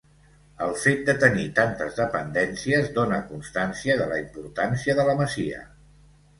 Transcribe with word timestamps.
El 0.67 0.71
fet 0.83 1.03
de 1.09 1.13
tenir 1.23 1.43
tantes 1.59 1.99
dependències 1.99 2.91
dóna 2.97 3.21
constància 3.29 4.01
de 4.03 4.11
la 4.15 4.21
importància 4.25 5.01
de 5.03 5.09
la 5.13 5.19
masia. 5.25 5.65